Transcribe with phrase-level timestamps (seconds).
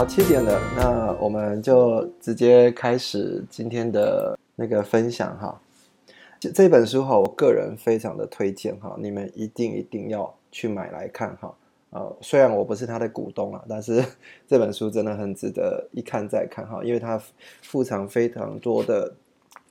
[0.00, 5.60] 好，七点了，那我们就直接开始今天的那个分享哈。
[6.40, 11.54] 这这本书哈，我个人非常的推荐哈，你们一定一定要去买来看哈。
[11.90, 14.02] 呃，虽然我不是他的股东啊，但是
[14.48, 17.20] 这本书真的很值得一看再看哈，因为它
[17.60, 19.12] 附藏非常多的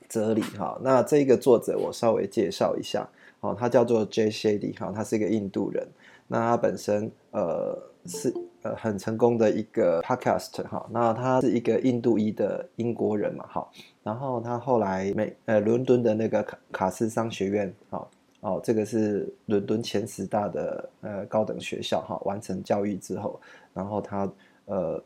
[0.08, 0.78] 哲理哈。
[0.80, 3.08] 那这个作者我稍微介绍一下，
[3.40, 4.30] 哦，他叫做 J.
[4.30, 5.88] Shady 哈，他是一个印度人，
[6.28, 8.32] 那他本身呃是。
[8.62, 13.68] 呃，很成功的一个 podcast 哈，那他是一个印度裔的英国人嘛，哈，
[14.02, 18.06] 然后他后来美呃伦敦的那个卡卡斯商学院，哈。
[18.42, 23.38] 哦，这个是伦敦前十大的呃高等学校哈，完成教育之后，
[23.74, 24.26] 然后他
[24.64, 25.02] 呃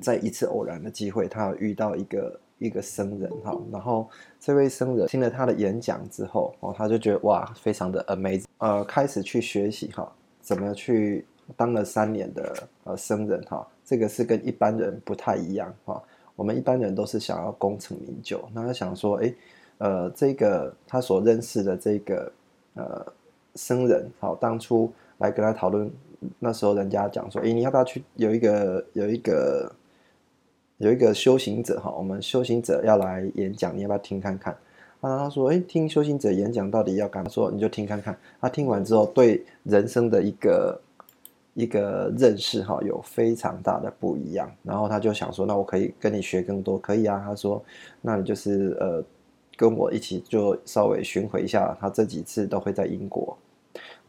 [0.00, 4.08] 在一次偶然的机会，他遇到一个一个僧人哈，然后
[4.40, 11.26] 这位僧人听了他的演讲之后，哦，他就觉得哇，非常的 amazing，呃，开始去学习哈，怎么去。
[11.56, 16.02] 当了三年的呃僧人哈，这个是跟一般人不太一样哈。
[16.34, 19.34] 我们一般人都是想要功成名就，那他想说，哎，
[19.78, 22.32] 呃，这个他所认识的这个
[22.74, 23.06] 呃
[23.54, 25.90] 僧人，好，当初来跟他讨论，
[26.38, 29.70] 那时候人家讲说，哎，你要不要去有一个有一个
[30.78, 34.54] 有一个修行者哈，我们修行者要来演讲，你要不要听看看？
[35.02, 37.28] 啊，他说，哎，听修行者演讲到底要干嘛？
[37.28, 38.16] 说你就听看看。
[38.40, 40.80] 他听完之后，对人生的一个。
[41.54, 47.22] 一个认识哈有非常大的不一样，然后他就想说，那我可以跟你学更多，可以啊。
[47.24, 47.62] 他说，
[48.00, 49.04] 那你就是呃
[49.54, 51.76] 跟我一起就稍微巡回一下。
[51.78, 53.36] 他这几次都会在英国，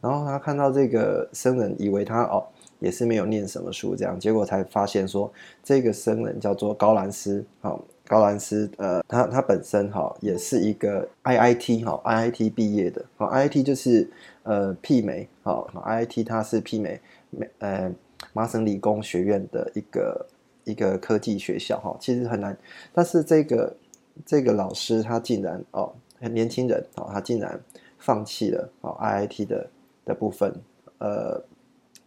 [0.00, 2.42] 然后他看到这个僧人，以为他哦
[2.78, 5.30] 也是没有念什么书这样，结果才发现说
[5.62, 14.10] 这个僧人叫做高兰斯，好高兰斯，呃，他他本身哈也是一个 IIT 哈 IIT 毕业的，好 IIT 就是
[14.44, 16.98] 呃媲美，好 IIT 它是媲美。
[17.38, 17.92] 美呃，
[18.32, 20.26] 麻省理工学院的一个
[20.64, 22.56] 一个科技学校哈，其实很难，
[22.92, 23.76] 但是这个
[24.24, 27.60] 这个老师他竟然哦，很年轻人哦，他竟然
[27.98, 29.70] 放弃了哦 IIT 的
[30.06, 30.54] 的部分，
[30.98, 31.42] 呃，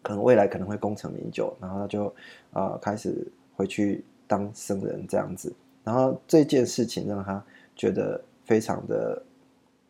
[0.02, 2.16] 可能未来可能会功成名就，然后他就
[2.52, 7.44] 啊开始回去当僧人这样子，然后这件事情让他
[7.76, 9.22] 觉得非常的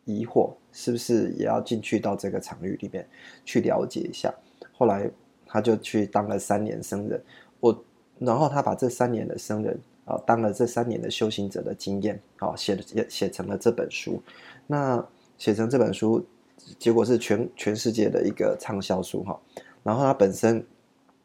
[0.04, 3.08] 疑惑，是不是也要进去到这个场域里面
[3.44, 4.34] 去了解一下？
[4.72, 5.10] 后来。
[5.48, 7.20] 他就去当了三年僧人，
[7.58, 7.84] 我，
[8.18, 14.22] 然后他把这三年的僧人啊，当了这三年的修行者的经验，啊，写写写成了这本书。
[14.66, 15.02] 那
[15.38, 16.22] 写成这本书，
[16.78, 19.40] 结果是全全世界的一个畅销书哈。
[19.82, 20.62] 然后他本身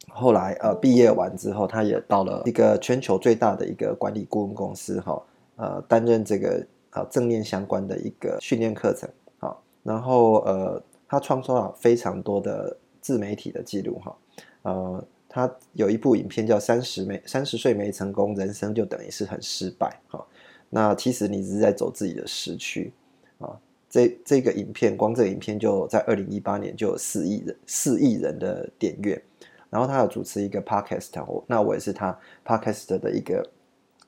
[0.07, 5.21] 后来呃毕业完之后，他也到了一个全球最大的一个管理顾问公司哈，
[5.57, 12.77] 呃，担任这个啊正念相关的一个训练课程好，然后呃，他创造了非常多的。
[13.03, 14.17] 自媒体的记录哈，
[14.63, 20.25] 呃，他有一部影片叫《三十没三十岁没成功，人生就等于是很失败》哈。
[20.69, 22.91] 那其实你只是在走自己的时区
[23.37, 23.59] 啊。
[23.89, 29.21] 这这个影片，光这影片就在二零一八年就有四亿人四亿人的点阅。
[29.69, 33.49] 然后他有主持一个 podcast，那我也是他 podcast 的一个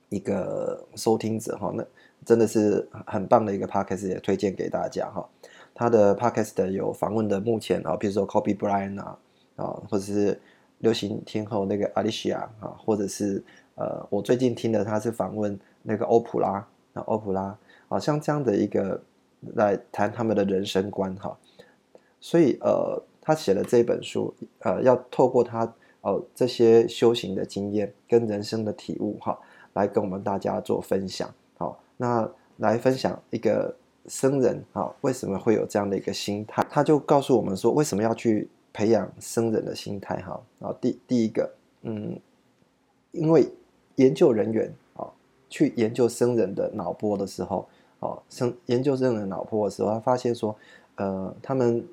[0.09, 1.71] 一个收听者哈。
[1.75, 1.85] 那
[2.23, 5.27] 真的是很棒的一个 podcast，也推荐给大家哈。
[5.77, 9.19] 他的 podcast 有访问的，目前啊，比如说 Kobe Bryant 啊，
[9.57, 10.39] 啊，或者是
[10.77, 13.43] 流行天后那个 Alicia 啊，或者是
[13.75, 17.57] 呃，我最近听的，他是访问那个欧普拉，啊，欧普拉，
[17.89, 19.03] 啊，像这样的一个
[19.53, 21.37] 来谈他们的人生观哈，
[22.21, 29.37] 所以呃，他写了这本书，呃，要透过他哦这些修行的经验跟人生的体悟哈，
[29.73, 33.75] 来跟我们大家做分享，好，那来分享一个。
[34.07, 36.65] 僧人啊，为什么会有这样的一个心态？
[36.69, 40.21] 他就告诉我们说，为什么要去培养僧人的心态？
[40.21, 41.49] 哈，啊，第第一个，
[41.81, 42.19] 嗯，
[43.11, 43.49] 因为
[43.95, 45.07] 研究人员啊，
[45.49, 47.67] 去研究僧人的脑波的时候，
[47.99, 50.55] 哦，僧研究僧人脑波的时候，他发现说，
[50.95, 51.83] 呃，他们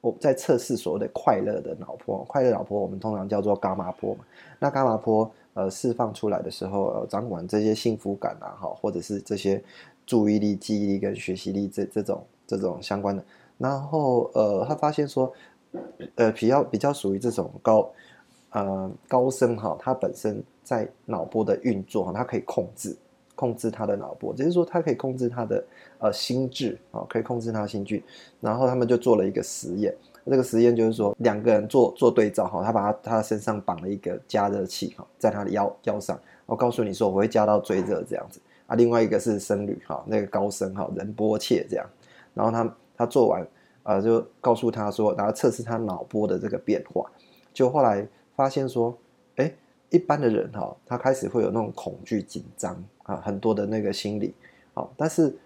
[0.00, 4.24] 我在测试所谓的快乐的脑波，快乐脑波我们通常叫做伽马波嘛。
[4.58, 9.62] 那伽马波呃释放出来的时候，掌管这些幸福感啊，哈，或者是这些。
[10.06, 13.24] 注意力、记忆力跟学习力这这种这种相关的，
[13.58, 15.32] 然后呃，他发现说，
[16.16, 17.90] 呃比较比较属于这种高
[18.50, 22.96] 呃高深哈，他本身在脑波的运作哈，他可以控制
[23.34, 25.64] 控制他的脑波，只是说他可以控制他的
[25.98, 28.02] 呃心智啊，可以控制他的心智。
[28.40, 29.94] 然后他们就做了一个实验，
[30.26, 38.38] 这个实验就是说两个人做做对照哈，他把他他身上绑了一个加热器哈，在他的腰腰上，我告诉你说我会加到最热这样子。
[38.66, 41.86] 啊，另外一个是僧侣哈，那个高僧哈，仁波切这样，
[42.34, 43.46] 然后他他做完。
[43.84, 47.04] 啊，就告诉他说，然后测试他脑波的这个变化，
[47.52, 48.96] 就后来发现说，
[49.36, 49.54] 哎，
[49.90, 54.32] 一般的人哈，他开始会有那种恐惧、紧张啊，很多的那个心理，
[54.72, 55.36] 好，但是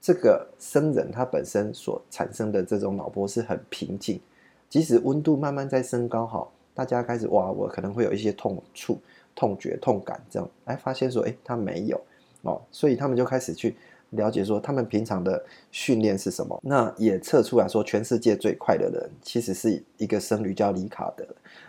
[0.00, 4.20] 这个僧人他本身所产生的这种脑波是很平静，
[4.68, 8.98] 即使温度慢慢在升高，哈，大家开始哇，我可能会有一些痛处、
[9.36, 12.00] 痛觉、痛感这样，哎，发现说，哎，他没有。
[12.44, 13.76] 哦，所以他们就开始去。
[14.10, 16.56] 了解说他们平常的训练是什么？
[16.62, 21.26] 那也测出来说，全世界最快的人其实是一个僧侣叫里卡德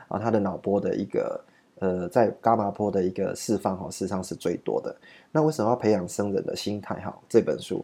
[0.07, 1.44] 啊，他的脑波的一个
[1.80, 4.95] 呃，在伽马波的一个释放哈，事实上是最多的。
[5.31, 6.94] 那为什么要培养僧人的心态？
[7.01, 7.83] 哈，这本书，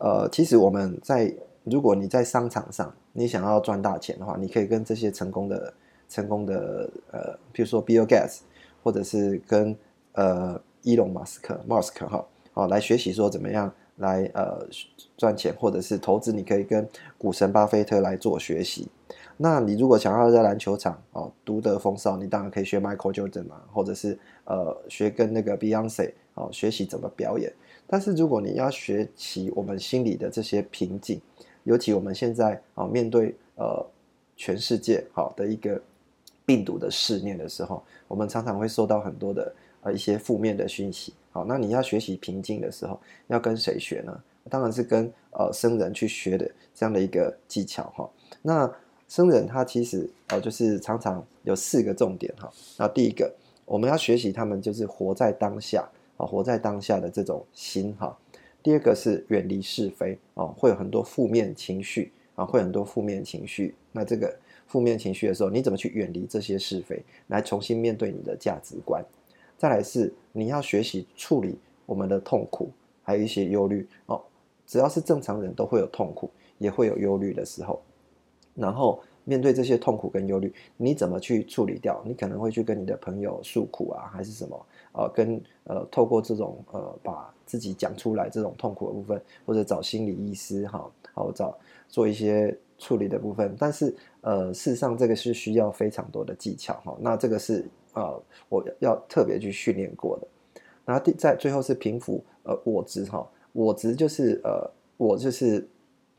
[0.00, 1.32] 呃，其实我们在
[1.62, 5.72] 如果你在商场上，你想要赚大钱的话，你可以跟这些成功的
[6.08, 8.40] 成功的呃，比如说 Bill Gates，
[8.82, 9.76] 或者是跟
[10.14, 13.72] 呃伊隆马斯克 Mask 哈，哦，来学习说怎么样。
[13.96, 14.66] 来呃
[15.18, 16.88] 赚钱，或者是投资，你可以跟
[17.18, 18.88] 股神巴菲特来做学习。
[19.36, 27.52] 那你如果想要在篮球场哦独得风骚，你当然可以学 Michael Jordan 嘛，或者是呃学跟那个 Beyonce 哦学习怎么表演。
[27.86, 31.20] 但是如果你要学习我们心里的这些瓶颈，
[31.64, 33.86] 尤其我们现在啊面对呃
[34.36, 35.80] 全世界好的一个
[36.46, 41.12] 病毒的试炼的时候，我们常常会受到很多的呃一些负面的讯息。
[41.30, 42.98] 好，那你要学习平静的时候，
[43.28, 44.20] 要跟谁学呢？
[44.50, 48.10] 当然是跟呃僧人去学的这样的一个技巧哈。
[48.42, 48.68] 那
[49.06, 52.50] 僧人他其实呃就是常常有四个重点哈。
[52.76, 53.32] 那第一个，
[53.64, 58.18] 我们要学习他们就是活在当下啊，活在当下的这种心哈。
[58.62, 63.74] 第二个是远离是非啊，会有很多负面情绪啊，会很多负面情绪。
[63.92, 64.34] 那这个
[64.66, 69.04] 负面情绪的时候，你怎么去远离这些是非，来重新面对你的价值观？
[69.62, 71.56] 再来是你要学习处理
[71.86, 72.68] 我们的痛苦，
[73.04, 74.20] 还有一些忧虑哦。
[74.66, 76.28] 只要是正常人都会有痛苦，
[76.58, 77.80] 也会有忧虑的时候。
[78.56, 82.02] 然后面对这些痛苦跟忧虑，你怎么去处理掉？
[82.04, 84.66] 你可能会去跟你的朋友诉苦啊，还是什么？
[84.94, 91.56] 呃，跟呃透过这种呃把自己讲出来这种痛苦的部分，或者找心理医师哈，好找
[91.86, 93.54] 做一些处理的部分。
[93.56, 96.96] 但是呃，事实上这个是需要非常多的技巧哈。
[96.98, 97.64] 那这个是。
[97.92, 98.14] 啊，
[98.48, 100.26] 我要特别去训练过的。
[100.84, 105.64] 然后第在最后是平复呃我执哈，我执就是呃我就是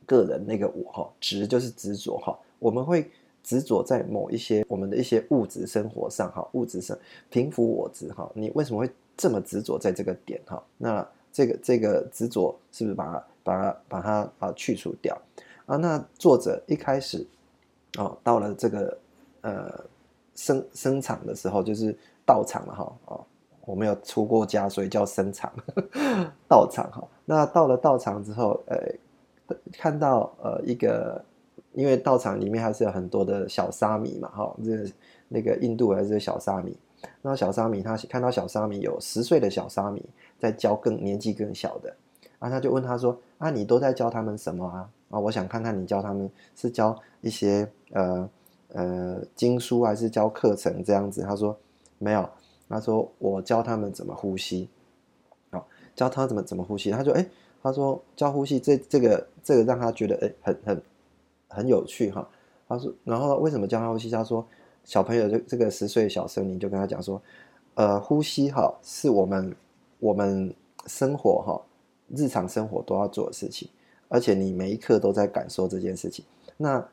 [0.05, 2.37] 个人那个我哈，执就是执着哈。
[2.59, 3.09] 我们会
[3.43, 6.97] 执着在某一些我们的一些物质生活上哈，物质上
[7.29, 8.31] 平复我执哈。
[8.33, 10.63] 你为什么会这么执着在这个点哈？
[10.77, 15.19] 那这个这个执着是不是把它把它把它啊去除掉
[15.65, 15.75] 啊？
[15.75, 17.25] 那作者一开始
[17.97, 18.97] 哦到了这个
[19.41, 19.83] 呃。
[20.35, 21.95] 生生产的时候就是
[22.25, 23.25] 到场了哈哦，
[23.65, 25.51] 我没有出过家，所以叫生产
[26.49, 27.07] 到场哈。
[27.25, 28.77] 那到了到场之后，呃，
[29.73, 31.23] 看到呃一个，
[31.73, 34.91] 因为道场里面还是有很多的小沙弥嘛哈，这
[35.29, 36.75] 那个印度还是小沙弥。
[37.21, 40.03] 那小沙弥他看到小沙弥有十岁的小沙弥
[40.39, 41.93] 在教更年纪更小的，
[42.39, 44.89] 啊，他就问他说啊，你都在教他们什么啊？
[45.09, 48.27] 啊，我想看看你教他们是教一些呃。
[48.73, 51.21] 呃，经书还是教课程这样子？
[51.21, 51.55] 他说
[51.99, 52.27] 没有，
[52.67, 54.67] 他说我教他们怎么呼吸，
[55.51, 55.65] 好，
[55.95, 56.91] 教他怎么怎么呼吸。
[56.91, 57.25] 他说，哎，
[57.61, 60.83] 他说教呼吸，这这个这个让他觉得哎很很
[61.47, 62.27] 很有趣哈。
[62.67, 64.09] 他说，然后为什么教他呼吸？
[64.09, 64.45] 他说
[64.83, 67.21] 小朋友这这个十岁小生，你就跟他讲说，
[67.75, 69.55] 呃，呼吸哈是我们
[69.99, 70.53] 我们
[70.87, 71.61] 生活哈
[72.09, 73.69] 日常生活都要做的事情，
[74.09, 76.25] 而且你每一刻都在感受这件事情。
[76.57, 76.83] 那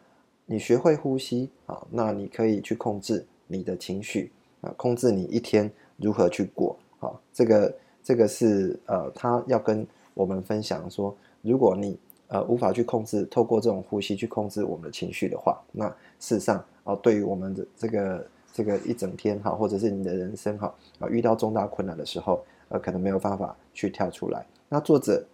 [0.53, 7.09] 你学会呼吸啊，那你可以去控制你的情绪啊，控制你一天如何去过啊。
[7.33, 15.89] 这个这个是呃，他要跟我们分享说，如果你呃无法去控制，透过这种呼吸去控制我们的情绪的话，那
[16.19, 24.45] 事实上啊，对于我们的这个这个一整天哈，或者是你的人生哈啊，遇到重大困难的时候，呃，可能没有办法去跳出来。
[24.69, 25.25] 那作者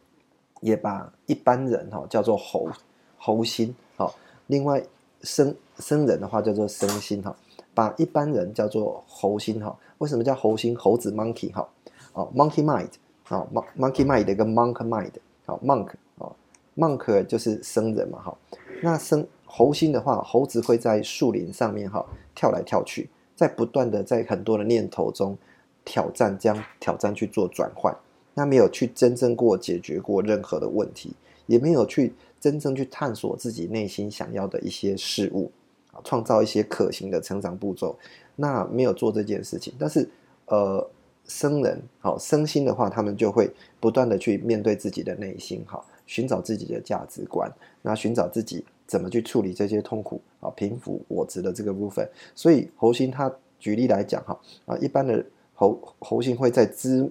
[0.61, 2.69] 也把一般人哈叫做猴
[3.17, 4.15] 猴心好，
[4.49, 4.85] 另外。
[5.27, 7.37] 生生人的话叫做生心哈，
[7.75, 9.77] 把一般人叫做猴心哈。
[9.99, 10.75] 为什么叫猴心？
[10.77, 11.69] 猴子 monkey 哈，
[12.13, 12.89] 哦 monkey mind
[13.29, 15.11] 啊 monkey mind 跟 monk mind
[15.45, 16.31] 好 monk 啊
[16.77, 18.39] monk 就是生人嘛哈。
[18.83, 22.05] 那生猴心的话，猴子会在树林上面哈
[22.35, 25.37] 跳来跳去，在不断的在很多的念头中
[25.85, 27.95] 挑战，将挑战去做转换。
[28.35, 31.15] 那没有去真正过解决过任何的问题，
[31.47, 35.51] 也没有去真正去探索自己内心想要的一些事物
[35.93, 37.97] 啊，创造一些可行的成长步骤。
[38.37, 40.09] 那没有做这件事情，但是
[40.47, 40.89] 呃，
[41.27, 43.51] 生人好生心的话，他们就会
[43.81, 47.51] 不断的去面对自己的内心，哈寻找自己的价值观，
[47.83, 52.09] 那寻找自己怎么去处理这些痛苦啊，平复我执的这个部分。
[52.35, 55.25] 所以猴心他举例来讲哈啊，一般的
[55.55, 57.11] 猴猴心会在枝。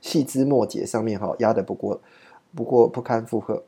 [0.00, 2.00] 细枝末节上面哈压的不过
[2.54, 3.60] 不过不堪负荷，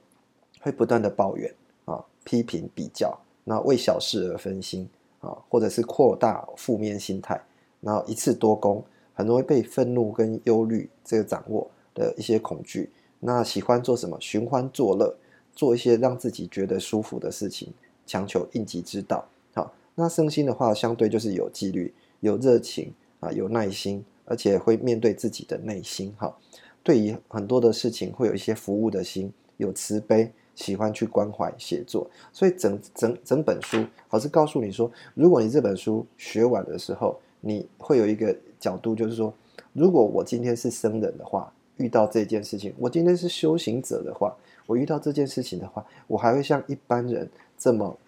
[0.63, 1.55] 会不断的抱怨
[1.85, 3.15] 啊批评比较，
[3.45, 4.89] 那为小事而分心
[5.21, 7.39] 啊，或者是扩大负面心态，
[7.83, 12.91] 然后一次多功，很容易被愤怒跟忧虑这个掌握的一些恐惧。
[13.21, 15.15] 那喜欢做什么寻欢作乐，
[15.55, 17.73] 做一些让自己觉得舒服的事情，
[18.07, 19.29] 强求应急之道。
[19.53, 24.03] 好，那身心的话，相对就是有纪律、有热情啊，有耐心。
[24.25, 26.35] 而且会面对自己的内心，哈，
[26.83, 39.33] 对于很多的事情会有一些服务的心，有慈悲，喜欢去关怀写作，所以整整整本书，老师告诉你说，如果你这本书学完的时候，你会有一个角度，就是说，
[39.73, 47.99] 如果我今天是僧人的话，遇到这件事情，我今天是修行者的话，我遇到这件事情的话，我还会像一般人这么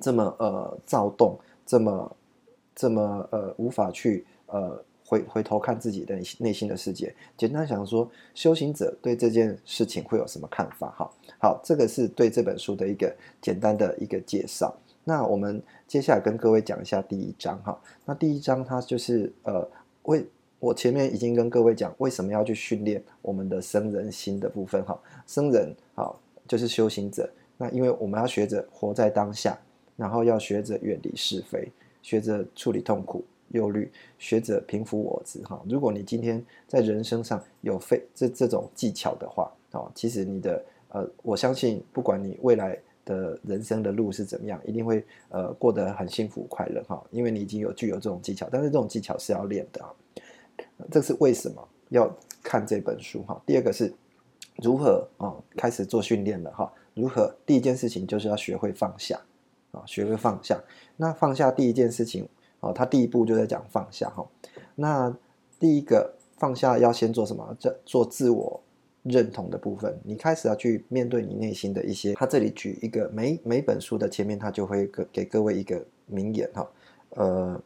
[0.00, 2.16] 这么呃躁动，这么
[2.74, 4.82] 这么呃无法去呃。
[5.06, 10.90] 回回头看自己的内心的世界，简单想说，修行者对这件事情会有什么看法？
[10.98, 11.10] 哈，
[11.40, 14.76] 好，这个是对这本书的一个简单的一个介绍。
[15.04, 17.80] 那我们接下来跟各位讲一下第一章，哈。
[18.04, 19.66] 那第一章它就是呃，
[20.02, 20.26] 为
[20.58, 25.00] 我前面已经跟各位讲，为什么要去训练我们的生人心的部分，哈。
[25.24, 29.56] 生人好就是修行者，那因为我们要学着活在当下，
[29.96, 31.70] 然后要学着远离是非，
[32.02, 33.24] 学着处理痛苦。
[33.48, 35.60] 忧虑，学者平复我执哈。
[35.68, 47.02] 如果你今天在人生上有非这这种技巧的话，哦，其实你的呃，我相信不管你未来的人生的路是怎么样，一定会呃过得很幸福快乐哈。
[47.10, 49.94] 因为你已经有具有这种技巧，但是这种技巧是要练的啊。
[50.90, 52.12] 这是为什么要
[52.42, 53.40] 看这本书哈？
[53.46, 53.92] 第二个是
[54.56, 56.72] 如何啊开始做训练的哈？
[56.94, 59.20] 如何第一件事情就是要学会放下
[59.70, 60.58] 啊，学会放下。
[60.96, 62.28] 那放下第一件事情。
[62.66, 64.26] 哦，他第一步就在讲放下哈。
[64.74, 65.16] 那
[65.58, 67.56] 第一个放下要先做什么？
[67.58, 68.60] 这做自我
[69.04, 69.98] 认同的部分。
[70.04, 72.14] 你开始要去面对你内心的一些。
[72.14, 76.68] 他这里举一个每每本书的前面，他就会给给各位一个名言哈。
[77.10, 77.60] 呃，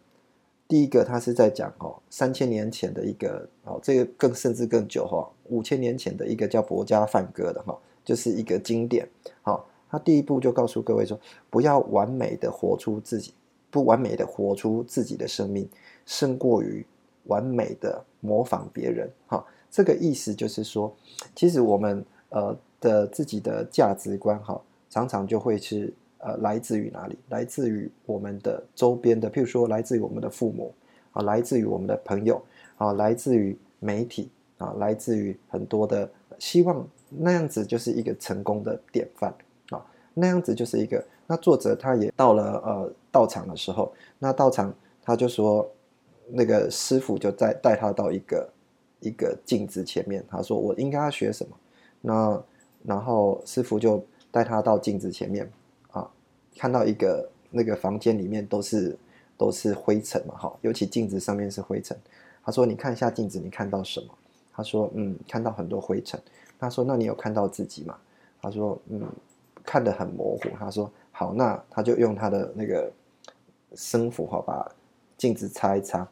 [0.69, 9.09] 第一个他是在讲哦，三千年前的一个哦，这个更甚至更久哈，五千年前的一个叫博家梵歌的哈，就是一个经典。
[9.43, 13.35] 好，他第一步就告诉各位说，不要完美的活出自己。
[13.71, 15.69] 不完美的活出自己的生命，
[16.05, 16.85] 胜过于
[17.27, 19.09] 完美的模仿别人。
[19.29, 20.93] 哈，这个意思就是说，
[21.37, 27.17] 其实我们呃的自己的价值观，哈，常常就会是呃来自于哪里？
[27.29, 30.75] 来自于我们的周边的，譬如说来自于我们的父母
[31.13, 32.43] 啊，来自于我们的朋友
[32.77, 39.33] 啊，来自于媒体啊，来自于很多的希望那样子就是一个成功的典范
[39.69, 41.05] 啊，那样子就是一个。
[41.31, 45.65] 那作者他也到了呃道场的时候，那道场他就说，
[46.27, 48.51] 那个师傅就带带他到一个
[48.99, 51.57] 一个镜子前面，他说我应该要学什么？
[52.01, 52.43] 那
[52.83, 55.49] 然后师傅就带他到镜子前面
[55.93, 56.11] 啊，
[56.57, 58.99] 看到一个那个房间里面都是
[59.39, 61.97] 都是灰尘嘛，哈，尤其镜子上面是灰尘。
[62.45, 64.09] 他说你看一下镜子，你看到什么？
[64.53, 66.21] 他说嗯，看到很多灰尘。
[66.59, 67.97] 他说那你有看到自己吗？
[68.43, 69.09] 他说嗯，
[69.63, 70.49] 看得很模糊。
[70.59, 70.91] 他说。
[71.21, 72.91] 好，那他就用他的那个
[73.75, 74.67] 生符哈，把
[75.19, 76.09] 镜子擦一擦，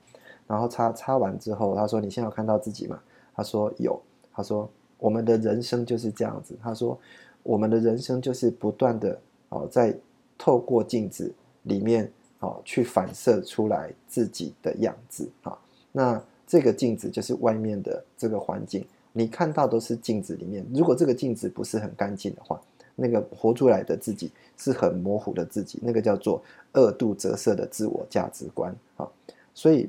[0.46, 3.00] 然后擦擦完之后，他说：“你现在有看到自己吗？”
[3.34, 3.98] 他说：“有。”
[4.30, 4.68] 他说
[5.00, 7.00] ：“我们的人生就是这样子。”他说
[7.42, 9.96] ：“我们的人生就是不断的哦，在
[10.36, 15.58] 透过镜子里面哦，去反射出来自己的样子啊。
[15.90, 20.66] 那这个镜子就是外面的这个环境，你看到都是镜子里面。
[20.74, 22.60] 如果这个镜子不是很干净的话。”
[23.00, 29.08] 那个活出来的自己是很模糊的自己，那个叫做二度折射的自我价值观啊。
[29.54, 29.88] 所以，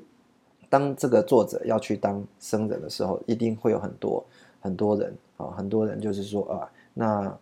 [0.70, 4.24] 当这个作者要去当僧人的时候，一定会有很多
[4.62, 7.36] 很多人啊，很多人就是说啊，那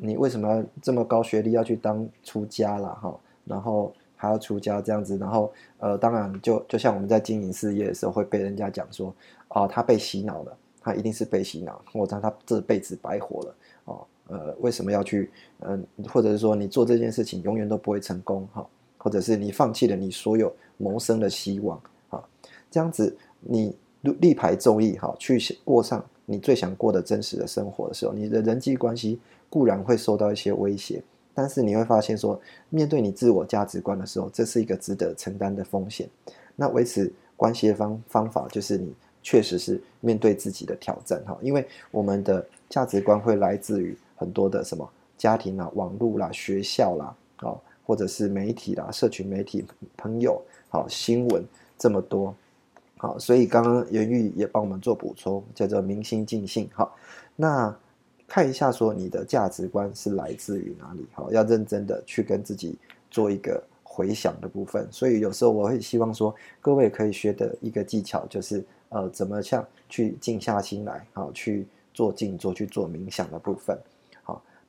[0.00, 3.14] 你为什么要这么高学历要去当出家了哈？
[3.44, 9.14] 然后还要出家这样子，然后呃，当然就就像我们在经营事业的时候会被人家讲说
[9.48, 13.54] 啊，他被洗脑了，他一定是被洗脑，或者他这辈子白活了。
[14.30, 18.64] 呃，为什么要去，嗯，或者是说你做这件事情永远都不会成功，哈，
[18.96, 22.24] 或者是你放弃了你所有谋生的希望，哈，
[22.70, 29.18] 这样子你力排众议，哈，去过上你最想过的真实的生活的时候，你的人际关系
[29.48, 31.02] 固然会受到一些威胁，
[31.34, 36.08] 但是你会发现说，面对你自我价值观的时候，这是一个值得承担的风险。
[36.56, 38.94] 那维持关系的方方法就是你。
[39.22, 44.86] 确实是面对自己的挑战哈，因为我们的价值观会来自于很多的什么
[45.16, 49.64] 家庭啦、网络啦、学校啦，啊，或者是媒体啦、社群媒体、
[49.96, 51.42] 朋友，好新闻
[51.78, 52.34] 这么多，
[52.98, 56.92] 好，所以刚刚袁玉也帮我们做补充，叫做明心尽性哈。
[57.34, 57.74] 那
[58.28, 61.06] 看一下说你的价值观是来自于哪里？
[61.14, 62.76] 哈，要认真的去跟自己
[63.10, 64.86] 做一个回想的部分。
[64.92, 68.62] 所以有时候我会希望说，各位可以学的一个技巧就是。
[68.92, 73.78] 呃，怎么像去静下心来，好去做静坐，去做冥想的部分，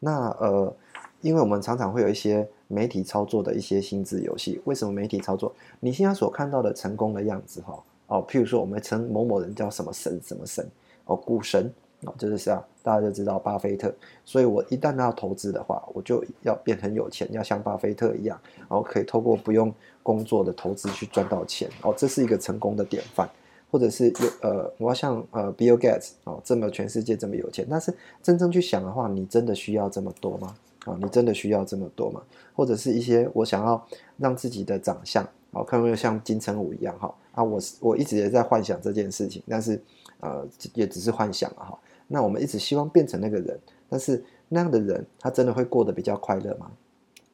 [0.03, 0.75] 那呃，
[1.22, 4.60] 因为我们常常会有一些媒体操作的一些心智游戏。
[4.65, 5.53] 为什么媒体操作？
[5.79, 7.77] 你现在所看到的成功的样子，哈，
[8.08, 10.67] 哦，譬如说我们称某某人叫什么神什么神，
[11.05, 11.72] 哦，股神，
[12.05, 13.93] 哦，就是这样，大家就知道巴菲特。
[14.25, 23.29] 所以我一旦要投资的话，我就要变很有钱，要像巴菲特一样，然后可以透过不用工作的投资去赚到钱，哦，这是一个成功的典范。
[23.72, 30.56] 或者是有呃，我要像呃，Bill Gates 哦，这么全世界这么有钱，但是真正去想的话，你真的需要这么多吗？
[30.86, 32.22] 啊，你真的需要这么多吗？
[32.54, 33.82] 或者是一些我想要
[34.18, 37.16] 让自己的长相哦，看有没有像金城武一样哈？
[37.32, 39.82] 啊，我是我一直也在幻想这件事情，但是
[40.20, 41.80] 呃，也只是幻想了哈。
[42.08, 46.70] 那我们一直希望变成那个人，但是那样的人，他真的会过得比较快乐吗？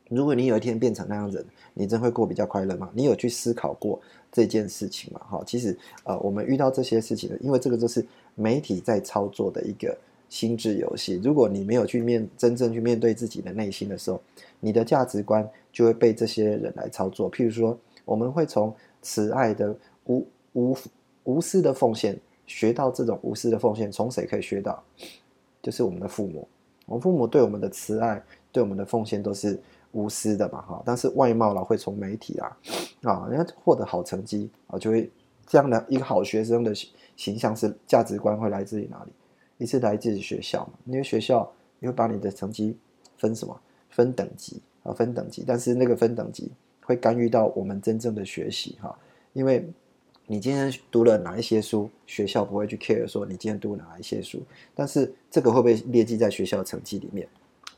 [0.09, 2.89] 如果你有一天变成那样人，你真会过比较快乐吗？
[2.93, 3.99] 你有去思考过
[4.31, 5.19] 这件事情嘛？
[5.29, 8.05] 哈，其实呃，我们遇到这些事情呢，因为这个就是
[8.35, 9.97] 媒体在操作的一个
[10.29, 11.19] 心智游戏。
[11.23, 14.21] 如果你没有去面真正去面对自己的内心的时候，
[14.59, 17.31] 你的价值观就会被这些人来操作。
[17.31, 19.75] 譬如说，我们会从慈爱的
[20.05, 20.77] 无无
[21.23, 24.83] 无私的奉献学到这种无私的奉献，从谁可以学到？
[25.61, 26.47] 就是我们的父母，
[26.85, 29.59] 我们父母对我们的慈爱，对我们的奉献都是。
[29.91, 32.57] 无私的嘛哈，但是外貌啦会从媒体啊
[33.03, 35.09] 啊，人家获得好成绩啊，就会
[35.45, 36.73] 这样的一个好学生的
[37.15, 39.11] 形象是价值观会来自于哪里？
[39.57, 42.77] 一是来自于学校嘛，因为学校你会把你的成绩
[43.17, 43.59] 分什么？
[43.89, 46.51] 分等级啊，分等级，但是那个分等级
[46.83, 48.95] 会干预到我们真正的学习哈，
[49.33, 49.67] 因为
[50.27, 54.43] 你今天读了哪一些书，学校不会去 care 说你今天读哪一些书，
[54.75, 57.27] 但是这个会不会列记在学校成绩里面？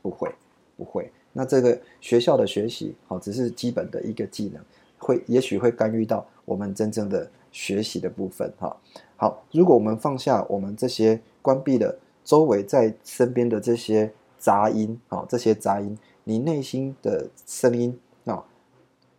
[0.02, 0.30] 不会，
[0.76, 1.10] 不会。
[1.32, 4.62] 那这个学校的学习，好，只是基本的一个技能，
[4.98, 8.76] 会也许会干预到我们真正的学习的部分，哈。
[9.16, 18.44] 好，如果我们放下我们这些关闭的周围在身边的这些杂音，好，这些杂音，你内心的声音啊，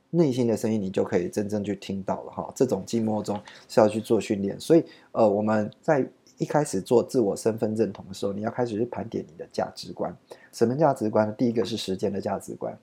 [0.09, 2.51] 内心的声音，你就可以真正去听到了，哈。
[2.55, 6.07] 这种静默中是要去做训练，所以，呃，我们在。
[6.41, 10.11] 一开始做自我身份认同的时候，你要开始去盘点你的价值观。
[10.51, 11.31] 什么价值观？
[11.35, 12.75] 第一个是时间的价值观，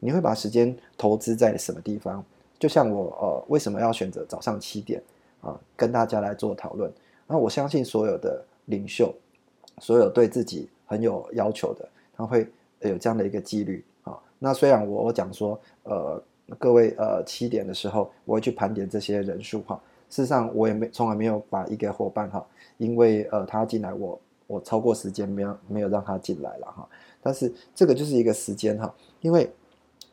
[0.00, 2.24] 你会把时间投资在什么地方？
[2.58, 5.00] 就像我呃，为什么要选择早上七点
[5.40, 6.92] 啊，跟大家来做讨论？
[7.28, 9.14] 那我相信所有的领袖，
[9.78, 12.48] 所有对自己很有要求的，他会
[12.80, 14.18] 有这样的一个纪律啊。
[14.40, 16.20] 那虽然我我讲说，呃，
[16.58, 19.80] 各位呃七点的时候，我会去盘点这些人数哈。
[20.08, 22.46] 事实上，我也没从来没有把一个伙伴哈，
[22.78, 26.88] 因为呃他进来，我我超过时间没有没有让他进来了哈。
[27.20, 29.50] 但是这个就是一个时间哈，因为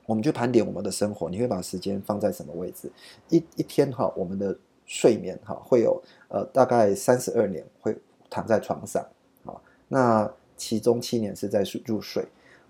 [0.08, 2.91] 我们去盘点我们的生活，你会把时间放在什么位置？
[3.29, 7.95] 一一天哈，我们的睡眠哈会有呃大概三十二年会
[8.29, 9.06] 躺在床上
[9.45, 9.53] 啊，
[9.88, 12.25] 那其中七年是在入睡，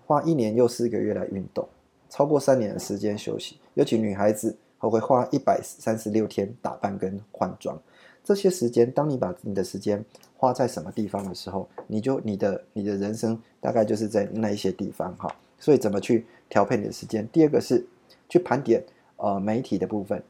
[0.06, 1.66] 花一年又四个月来运动，
[2.10, 4.54] 超过三年的时间休息，尤其女孩子。
[4.84, 7.76] 我会花一百三十六天打扮跟换装，
[8.22, 10.04] 这些时间，当你把你的时间
[10.36, 15.34] 花在什么地方的时候，你就你的你的人生大概就是在那一些地方哈。
[15.58, 17.26] 所以怎么去调配你的时间？
[17.32, 17.82] 第二个是
[18.28, 18.84] 去盘点
[19.16, 20.22] 呃媒体的部分，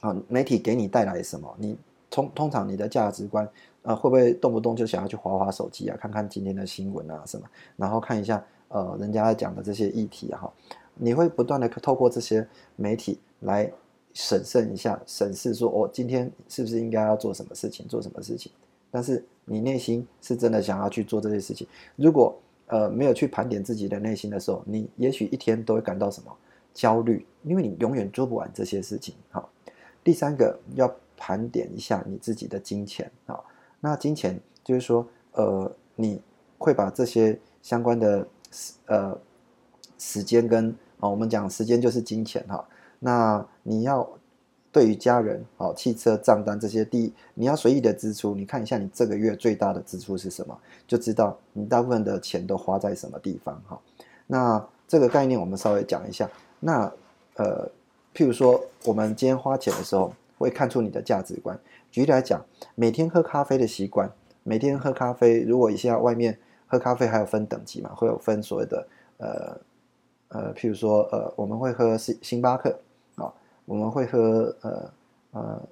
[0.00, 1.56] 啊，媒体给你带来什么？
[1.58, 1.74] 你
[2.10, 3.48] 通通常你的价值观
[3.82, 7.46] 呃会不会动不动就想要去划划手机啊，看看今天的新闻啊什么，
[7.76, 10.52] 然后看一下呃人家讲的这些议题哈。
[11.00, 13.70] 你会不断的透过这些媒体来
[14.12, 18.50] 审慎一下，审视说，我今天是不是应该要做什么事情，做什么事情？
[18.90, 21.66] 但是你内心是真的想要去做这些事情。
[21.94, 26.34] 如果呃没有去盘点自己的内心的时候，你也许一天都会感到什么
[26.72, 29.14] 焦虑，因为你永远做不完这些事情。
[29.30, 29.48] 好，
[30.02, 33.10] 第三个要盘点一下你自己的金钱。
[33.26, 33.44] 好，
[33.78, 36.20] 那金钱就是说，呃，你
[36.56, 39.18] 会把这些相关的时呃
[39.98, 42.66] 时间跟啊，我们讲时间就是金钱哈。
[42.98, 44.08] 那你要
[44.70, 53.80] 对于家人哦，汽车账单这些，第一你要随意的支出，你看一下你这个月最大的支出是什么，就知道你大部分的钱都花在什么地方哈。
[54.26, 56.28] 那这个概念我们稍微讲一下。
[56.60, 56.92] 那
[57.36, 57.70] 呃，
[58.14, 61.58] 譬如说我们今天花钱的时候，会看出你的价值观。
[61.90, 69.60] 举例来讲，每天喝咖啡的习惯，每天喝咖啡，如果一下外面喝咖啡还有分等级嘛，会有分所谓的呃
[70.28, 72.78] 呃，譬如说呃，我们会喝星星巴克，
[73.68, 74.90] 我们会喝呃
[75.32, 75.62] 呃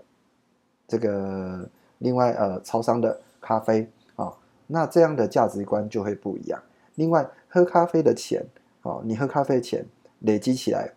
[0.87, 4.33] 这个另外呃超商的咖啡啊，
[4.67, 6.63] 那这样的价值观就会不一样。
[6.97, 8.45] 另外，喝咖啡的钱
[8.83, 9.85] 哦，你喝咖啡钱
[10.21, 10.93] 累积起来，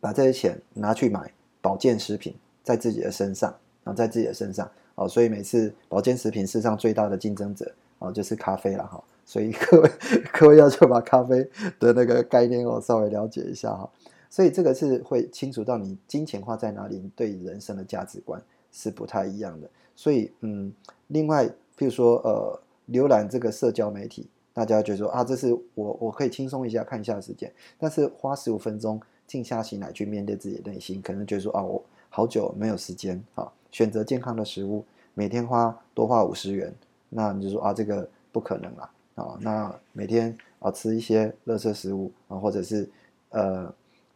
[0.00, 3.54] 把这些钱拿去买保健食品，在自己的身上。
[3.84, 9.02] 啊，在自己的身上哦，所以每次保健食品世上最大的竞争者哦，就是咖啡了哈。
[9.26, 9.90] 所以各位
[10.32, 11.42] 各位要就把咖啡
[11.80, 13.90] 的那个概念哦稍微了解一下哈。
[14.32, 18.42] 所以这个是会清楚到你金钱花在哪里，对人生的价值观
[18.72, 19.68] 是不太一样的。
[19.94, 20.72] 所以嗯，
[21.08, 33.52] 另外譬如说呃，浏览这个社交媒体，大家觉得说啊，这是我我可以轻松一下看一下时间，但是花十五分钟静下心来去面对自己的内心，可能觉得说啊，我好久没有时间啊。
[33.70, 36.74] 选择健康的食物，每天花多花五十元，
[37.10, 39.38] 那你就说啊，这个不可能啊啊！
[39.42, 42.88] 那每天啊吃一些垃圾食物啊，或者是
[43.28, 43.70] 呃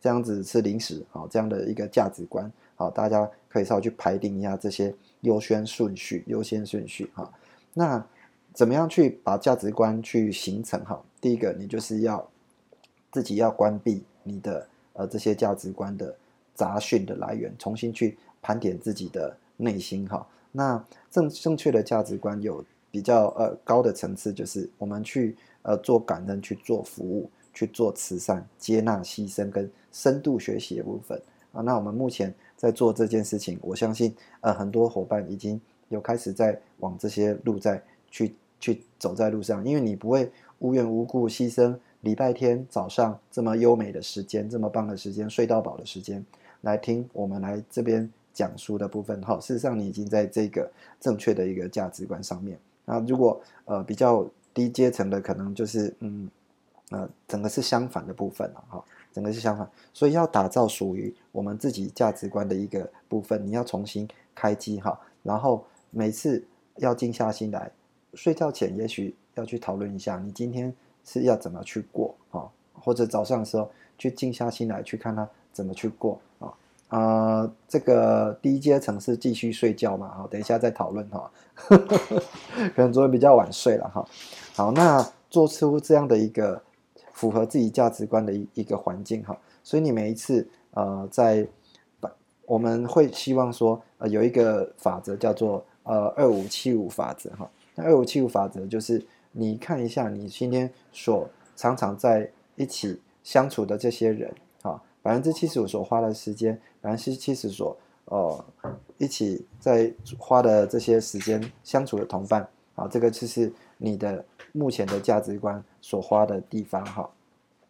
[0.07, 7.29] 这样子吃零食啊，这样的一个价值观好，大家可以稍微去排定一下这些优先顺序，优先顺序哈。
[7.75, 8.07] 那
[8.55, 11.03] 怎么样去把价值观去形成哈？
[11.21, 12.25] 第一个，你就是要
[13.11, 16.15] 自己要关闭你的呃这些价值观的
[16.55, 19.37] 杂讯的来源，重新去盘点自己的。
[19.59, 31.19] 内心哈，那正正确的价值观有比较呃高的层次，就是我们去呃做感恩、去做服务、去做慈善、接纳、牺牲跟深度学习的部分
[31.53, 31.63] 啊。
[31.63, 46.23] 那我们目前在做这件事情，我相信呃很多伙伴已经有开始在往这些路在去去走在路上，因为你不会无缘无故牺牲礼拜天早上这么优美的时间、这么棒的时间、睡到饱的时间
[46.61, 48.13] 来听我们来这边。
[48.37, 52.59] 讲述的部分，哈，事实上你已经在这个正确的一个价值观上面。
[52.85, 56.29] 那如果呃比较低阶层的，可能就是嗯
[56.91, 58.85] 呃整个是相反的部分了，哈，
[59.17, 59.67] 整个是相反。
[59.95, 65.01] 所以要打造属于我们自己价值观的一个部分，你要重新开机哈。
[65.23, 67.73] 然后每次要静下心来，
[68.13, 72.45] 睡觉前也许要去讨论一下，你今天是要怎么去过啊？
[72.75, 76.53] 或者早上的时候去静下心来，去看他怎么去过啊？
[76.89, 80.09] 啊，这个低阶层是继续睡觉嘛？
[80.15, 81.31] 好，等一下再讨论哈。
[81.67, 84.07] 可能昨天比较晚睡了哈。
[84.55, 86.63] 好，那做出这样的一个
[87.17, 89.35] 符合自己价值观的一一个环境哈。
[89.65, 91.49] 所以你每一次呃，在
[92.45, 97.51] 我们会希望说呃有一个法则叫做呃二五七五法则哈。
[97.75, 104.33] 那二五七五法则就是你看一下你今天所常常在一起相处的这些人。
[105.03, 107.77] 百分之七十五所花的时间，百分之七十所
[108.07, 108.45] 呃
[108.99, 114.25] 一起在花的这些时间相处的同伴，啊，这个就是你的
[114.57, 117.11] 目前的价值观所花的地方哈。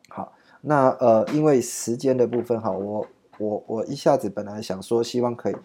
[0.09, 3.07] 好，那呃，因为时间的部分哈，我
[3.39, 5.57] 我我一下子本来想说，希望可以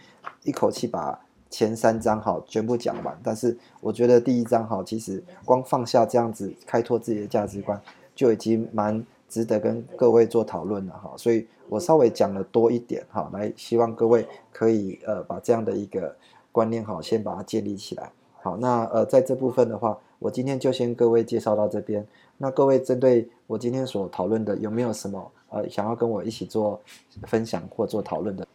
[0.44, 7.82] 一口气把前三章哈全部讲完，但是我觉得第一章哈，其实光放下这样子开拓自己的价值观，
[8.16, 9.06] 就已经蛮。
[9.32, 16.14] 值得跟各位做讨论了哈，所以我稍微讲了多一点哈，来希望各位可以呃把这样的一个
[16.52, 18.12] 观念哈，先把它建立起来。
[18.42, 22.06] 好，那呃在这部分的话，我今天就先各位介绍到这边。
[22.38, 26.80] 那各位针对我今天所讨论的，有没有什么呃想要跟我一起做
[27.24, 28.48] 分享或做讨论的？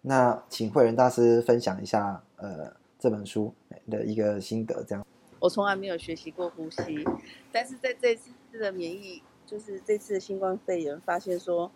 [0.00, 3.54] 那请慧仁大师分享一下呃这本书
[3.88, 5.06] 的一个心得，这样。
[5.38, 7.04] 我从来没有学习过呼吸，
[7.52, 9.22] 但是在这次的免疫。
[9.44, 11.70] 就是这次的新冠肺炎，发现说，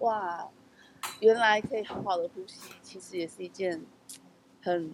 [0.00, 0.46] 哇，
[1.20, 3.80] 原来可以好好的呼吸，其实也是一件
[4.60, 4.92] 很、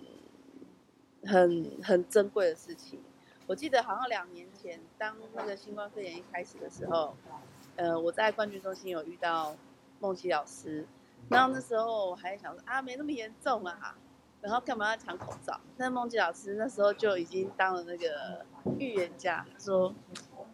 [1.24, 3.00] 很、很珍贵的事情。
[3.48, 7.16] 我记得好像两年前，当那个新冠肺炎一开始的时候，
[7.76, 9.56] 呃，我在冠军中心有遇到
[10.00, 10.86] 梦琪老师，
[11.30, 13.96] 然后那时候我还想说啊，没那么严重啊，
[14.42, 15.58] 然后干嘛要抢口罩？
[15.78, 18.44] 但梦琪老师那时候就已经当了那个
[18.78, 19.94] 预言家，说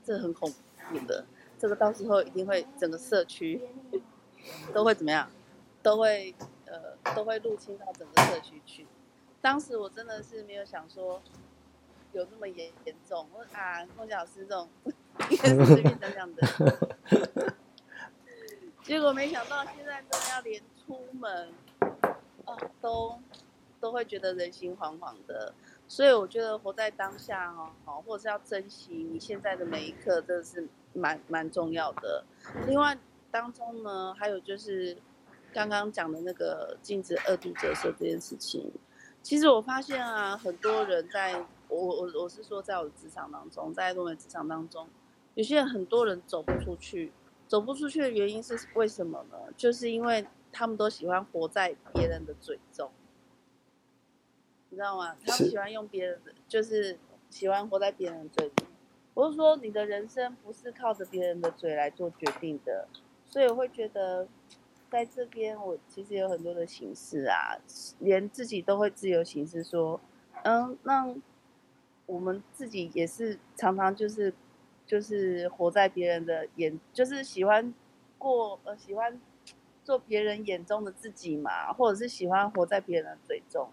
[0.05, 0.49] 这很恐
[0.89, 1.27] 怖的。
[1.59, 3.61] 这个到时候一定会整个社区
[4.73, 5.29] 都会怎么样？
[5.83, 6.33] 都会
[6.67, 8.87] 呃都会入侵到整个社区去。
[9.41, 11.21] 当时我真的是没有想说
[12.15, 13.27] 有这么严严重。
[13.35, 14.69] 我啊，空姐老师这种
[15.31, 17.55] 应该是随便讲讲的。
[18.83, 21.53] 结果没想到现在真的要连出门，
[22.45, 23.19] 啊，都
[23.81, 25.55] 都会觉得人心惶惶的。
[25.89, 32.25] 所以我觉得活在当下哦，好，或者是要珍惜你现在的每一刻，真的是蛮蛮重要的。
[32.67, 32.97] 另外
[33.31, 34.97] 当中呢，还有就是
[35.53, 38.71] 刚刚讲的那个禁止二度折射这件事情，
[39.23, 41.45] 其实我发现啊，很多人在
[41.75, 44.89] 我我我是说在我的职场当中，在多美职场当中，
[45.35, 47.13] 有些人很多人走不出去。
[47.47, 49.37] 走不出去的原因是为什么呢？
[49.55, 52.91] 就是因为他们都喜欢活在别人的嘴中，
[54.71, 55.15] 你知道吗？
[55.27, 58.67] 他们喜欢用别人的，就是喜欢活在别人的嘴中。
[59.13, 62.89] 我是说，你的人生不是靠着别人的嘴来做决定的，
[63.27, 64.27] 所以我会觉得，
[64.91, 67.61] 在这边我其实有很多的形式啊，
[67.99, 70.01] 连自己都会自由形式说，
[70.45, 71.15] 嗯，那
[72.07, 74.33] 我们自己也是常常就是。
[74.87, 77.73] 就是活在别人的眼，就是喜欢
[78.19, 79.19] 过呃，喜欢
[79.83, 83.67] 做别人眼中的自己嘛，或者是喜欢活在别人的嘴中，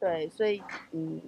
[0.00, 1.20] 对，所以嗯，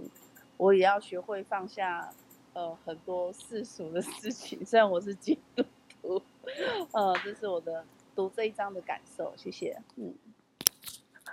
[0.57, 2.13] 我也要学会放下
[2.53, 4.67] 呃很多世俗的事情。
[4.67, 5.63] 虽然我是基督
[6.03, 6.21] 徒，
[6.91, 7.85] 呃，这是我的
[8.17, 9.33] 读这一章的感受。
[9.37, 10.13] 谢谢，嗯。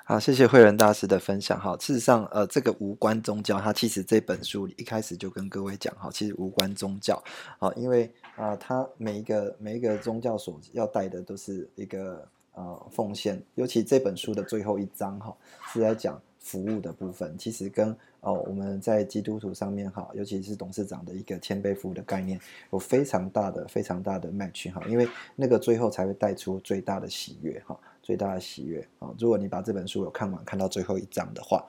[0.10, 1.62] 好，谢谢慧仁大师的分享。
[1.62, 7.24] 哈，事实上，呃，这个无关宗教，它其实这本书一开始就跟各位讲，哈，其实无关宗教，
[7.60, 15.32] 好，因为啊，它每一个每一个宗教所要带的都是一个呃奉献，尤其这本书的最后一章，哈，
[15.72, 22.40] 是在讲服务的部分，其实跟哦我们在基督徒上面，哈，尤其是董事长的一个谦卑服务的概念，
[22.72, 27.80] 有非常大的非常大的 match，哈，因为那个最后才会带出最大的喜悦，哈。
[28.02, 29.14] 最大的喜悦啊！
[29.20, 31.64] 如果你把这本书有看完，看到最后一章的话，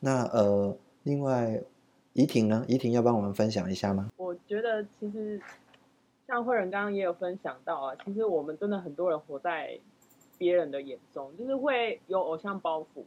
[0.00, 1.60] 那呃，另外
[2.14, 2.64] 怡婷呢？
[2.66, 4.08] 怡婷要帮我们分享一下吗？
[4.16, 5.38] 我觉得其实
[6.26, 9.78] 像慧仁刚刚也有分享到啊，其实我们真的很多人活在
[10.38, 13.04] 别人的眼中，就是会有偶像包袱，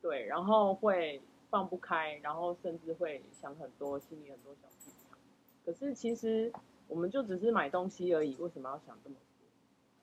[0.00, 5.18] 对，然后会放不开，然后甚至会想很多，心里很多小剧场。
[5.64, 6.52] 可是其实
[6.88, 9.48] 我们就只是买东西而已，为什么要想这么多？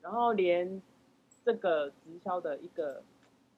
[0.00, 0.82] 然后连。
[1.44, 3.02] 这个直销的一个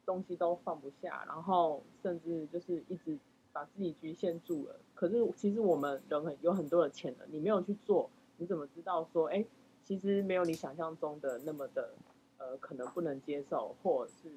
[0.06, 3.18] 东西都放不下，然后甚至就是一直
[3.52, 4.80] 把自己局限住了。
[4.94, 9.44] 可是其实我们人很有很多的潜能，你没有去做，你怎么知道说，哎，
[9.84, 11.90] 其实没有你想象中的那么的，
[12.38, 14.30] 呃，可能不能接受，或者是，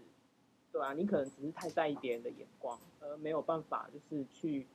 [0.71, 4.67] 对啊，你可能只是太在意别人的眼光，而没有办法就是去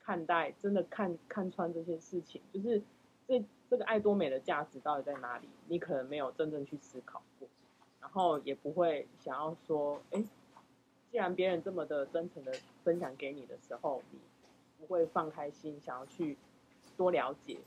[0.00, 2.82] 看待，真的看看穿这些事情，就是
[3.26, 5.48] 这这个爱多美的价值到底在哪里？
[5.68, 7.48] 你可能没有真正去思考过。
[8.00, 10.22] 然后也不会想要说，哎，
[11.10, 12.52] 既然别人这么的真诚的
[12.84, 14.18] 分享给你的时候，你
[14.78, 16.36] 不会放开心，想要去
[16.98, 17.58] 多了解，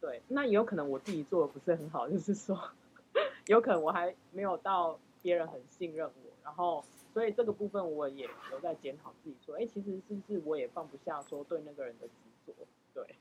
[0.00, 2.58] 对，那也有可能我自己做的不是很好，就是说，
[3.46, 12.12] 有可能我还没有到别人很信任我，然后所以这个部分我也有在检讨自己，说，哎，其实是不是我也放不下说对那个人的执
[12.46, 12.52] 着，
[12.94, 13.14] 对，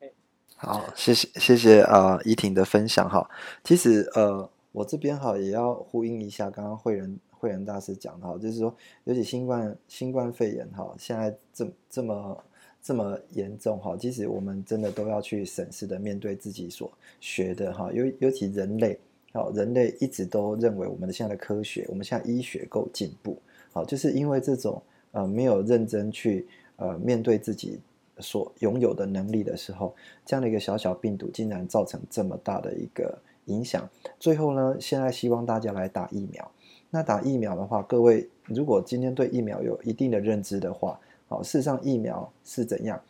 [0.00, 0.12] 哎，
[0.56, 3.28] 好，谢谢谢谢啊，怡婷的分享哈，
[3.62, 4.48] 其实呃。
[4.72, 12.44] 我这边哈也要呼应一下刚刚慧仁慧仁大师讲的哈，就是说，尤其新冠新冠肺炎哈，现在这这么
[12.82, 19.00] 这么严重哈，其实我们真的都要去审视的面对自己所学的哈，尤尤其人类
[19.32, 23.38] 好，人类一直都认为我们的现在的科学，我们现在医学够进步，
[23.72, 27.80] 好，就是因为这种呃没有认真去呃面对自己
[28.18, 33.18] 所拥有的能力的时候，这样的一个小小病毒竟然造成这么大的一个。
[33.46, 34.76] 影响最后呢？
[34.80, 36.50] 现在希望大家来打疫苗。
[36.90, 43.00] 那打疫苗的话，各位如果今天对疫苗有一定的认知的话，好，事实上疫苗是怎样？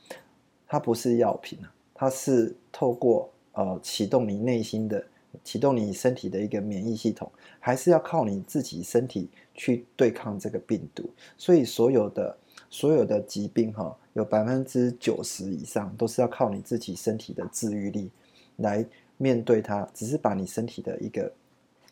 [0.66, 5.02] 它不是药品啊，它是透过呃启动你内心的、
[5.44, 11.08] 启动你身体的一个免疫系统，还是要靠你自己身体去对抗这个病毒。
[11.36, 12.36] 所以所有的
[12.70, 18.10] 所有的疾病哈，有百分之九十以上都是要靠你自己身体的自愈力
[18.56, 18.86] 来。
[19.18, 21.32] 面对它，只是把你身体的一个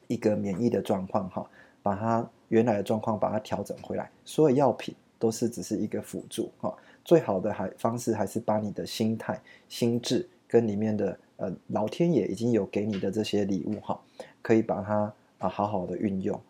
[0.09, 1.51] 一个免疫的状况哈，
[1.83, 4.11] 把它原来的状况把它调整回来。
[4.27, 14.01] 所有药品都是只是一个辅助哈，最好的还方式还是把你的心态、心智跟里面的呃老天爷已经有给你的这些礼物哈，
[14.43, 16.41] 可以把它啊好好的运用，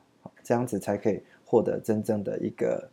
[0.43, 2.89] 这样子才可以获得真正的一个。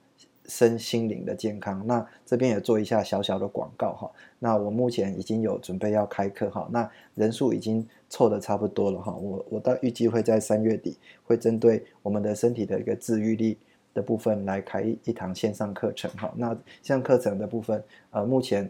[0.47, 4.11] 身心灵的健康，那这边也做一下小小的广告哈。
[4.39, 9.13] 那我目前已经有准备要开课哈，那人数已经凑的差不多了哈。
[9.13, 13.57] 我我到预计会在三月底会针对我们的身体的一个治愈力
[13.93, 16.33] 的部分来开一堂线上课程哈。
[16.35, 18.69] 那像课程的部分，呃，目前。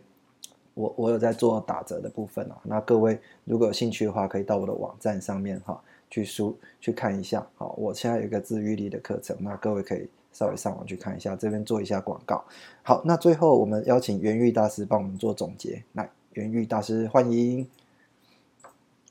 [0.73, 7.45] 我我有在做打折的部分啊，那各位如果有兴趣的话，可以到我的网站上面哈去书去看一下。
[7.57, 12.43] 好，我现在有一个自愈力的课程，那各位可以稍微上网去看一下，这边做一下广告。
[12.83, 17.67] 好，那最后我们邀请元玉大师帮我们做总结，来，元玉大师欢迎。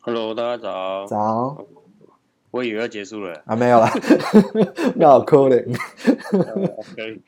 [0.00, 1.06] Hello，大家早。
[1.06, 1.66] 早
[2.50, 3.42] 我以为要结束了。
[3.44, 3.88] 啊，没有啦，
[4.96, 5.62] 没有可能。
[6.96, 7.20] 可以。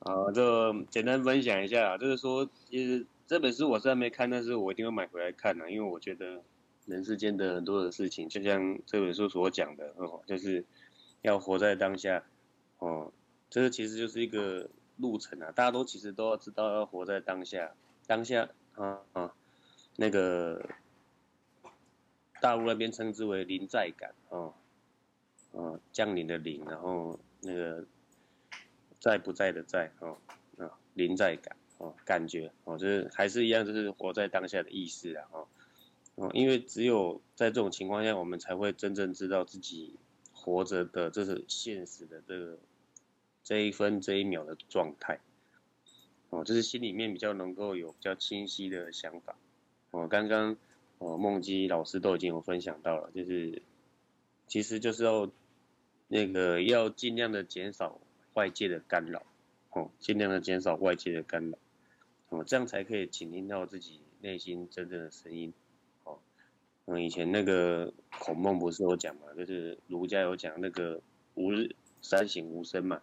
[0.00, 6.42] 啊，就简单分享一下，就是说，其实这本书我虽然没看，但是我一定会买回来看的、因为我觉得
[6.86, 10.64] 人世间的很多的事情，就像这本书所讲的，哦，就是
[11.22, 12.24] 要活在当下。
[12.78, 13.12] 哦，
[13.48, 17.74] 这个其实就是一个路程啊，大家都其实都要知道要活在当下，
[18.06, 19.34] 当下啊啊，
[19.96, 20.68] 那个
[22.40, 24.54] 大陆那边称之为临在感哦。
[25.52, 27.86] 哦，降临的临，然后那个
[28.98, 30.18] 在不在的在哦，
[30.58, 35.46] 啊，临在感哦，感觉哦，就是还是一样，就是活在当下的意思啊哦，
[36.14, 39.94] 哦，因为只有在这种情况下，我们才会真正知道自己
[40.32, 42.58] 活着的这是现实的这个
[43.42, 45.18] 这一分这一秒的状态，
[46.30, 49.36] 哦，就是心里面比较能够有比较清晰的想法，
[49.90, 50.56] 哦，刚刚
[50.98, 53.62] 哦梦基老师都已经有分享到了，就是
[54.48, 55.30] 其实就是要。
[56.06, 57.98] 那个要尽量的减少
[58.34, 59.22] 外界的干扰，
[59.70, 61.58] 哦，尽量的减少外界的干扰，
[62.34, 65.52] 哦，这样才可以倾听到自己内心真正的声音，
[66.02, 66.18] 哦，
[66.86, 71.00] 嗯，以前那个孔孟不是有讲嘛，就是儒家有讲那个
[71.34, 73.00] 吾日三省吾身嘛，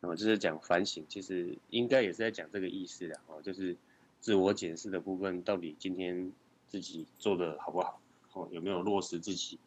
[0.00, 3.76] 哦，就是讲反省，其实应该也是在讲这个意思的，哦，就是
[4.20, 6.32] 自我检视的部分，到底今天
[6.66, 8.00] 自己做的好不好，
[8.32, 9.58] 哦，有没有落实自己。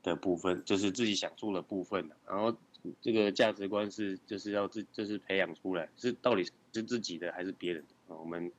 [0.00, 2.56] 的部分就是自己想做的部分，然后
[3.00, 8.14] 这个价值观是就是要自就是培养出来，是到底是自己的还是别人的？
[8.16, 8.50] 我们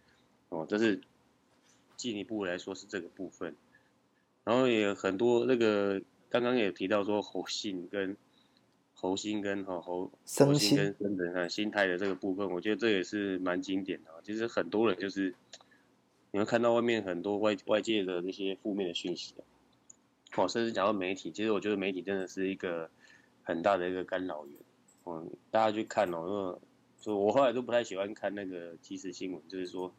[0.50, 1.02] 哦，这是
[1.96, 3.56] 进一步来说是这个部分，
[4.44, 8.16] 然后也很多那个刚刚也提到说猴性跟
[8.94, 14.10] 猴心跟哈猴猴心跟生人啊心态的这个部分，我觉得这也是蛮经典的。
[14.24, 15.34] 其实很多人就是
[16.32, 19.34] 你会看到外面很多外外界的那些负面的讯息。
[20.36, 22.90] 哦，甚至讲到媒体，其实我觉得媒体真的是一个
[23.50, 24.56] 很大的一个干扰源。
[25.06, 26.60] 嗯，大家去看哦，因为
[27.02, 29.94] 就我后来都不太喜欢看那个即时新闻，就是说，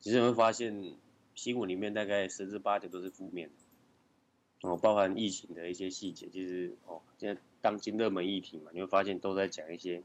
[0.00, 0.94] 其实你会发现
[1.34, 4.68] 新闻里面大概十之八九都是负面的。
[4.68, 10.02] 哦，包含疫情的一些细节，就是哦，现在当今热门议题嘛，你会发现都在讲一些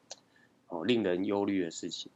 [0.67, 2.11] 哦令人忧虑的事情。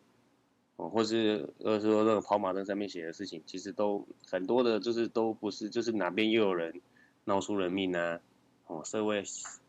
[0.75, 6.81] 哦，或是或者说那个跑马灯上面写的事情，其实都很多的，就是都不是，就是哪边又有人。
[7.25, 8.19] 闹出人命啊！
[8.67, 9.23] 哦，社会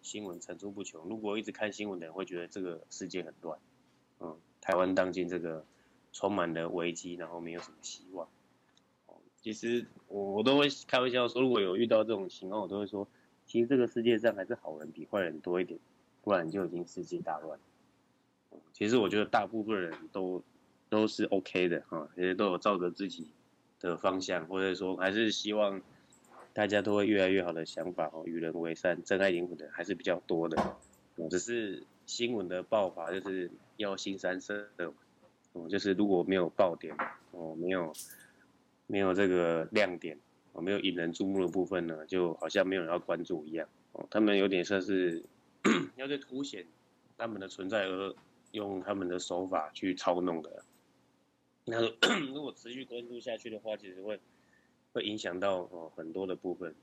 [0.04, 1.08] 新闻层出不穷。
[1.08, 3.58] 如果一直看新闻的人会觉得这个世界很乱，
[4.20, 5.64] 嗯，台湾当今这个
[6.12, 8.28] 充满了危机，然后没有什么希望。
[9.40, 13.08] 其实我我都会开玩笑说，如果有遇到这种情况，我都会说，
[13.46, 15.80] 其实这个世界上还是好人比坏人多一点，
[16.22, 17.58] 不然就已经世界大乱。
[18.74, 20.42] 其实我觉得大部分人都
[20.90, 23.28] 都是 OK 的哈，其实都有照着自己
[23.80, 25.80] 的方向，或者说还是希望。
[26.54, 30.76] 大家都会越来越好的想法哦，与人为善、真爱灵魂的还是比较多的，
[31.28, 34.92] 只是新闻的爆发就是要新三色的，
[35.52, 36.96] 哦，就是如果没有爆点
[37.32, 37.92] 哦，没有
[38.86, 40.16] 没有这个亮点
[40.52, 45.24] 哦，没有引人注目的部分呢，就好像没有人要关注一样哦，他们有点像是
[45.96, 46.64] 要去凸显
[47.18, 48.14] 他们的存在而
[48.52, 50.64] 用他们的手法去操弄的，
[51.64, 51.80] 那
[52.32, 54.20] 如果持续关注下去的话，其实会。
[54.94, 56.74] 会影响到哦很多的部分，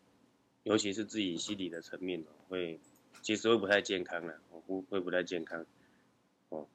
[0.63, 2.80] 尤其是自己心理的层面哦，会
[3.24, 5.65] 其实会不太健康了，会会不太健康
[6.50, 6.67] 哦。